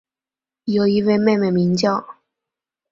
[0.63, 2.15] 有一位妹妹名叫。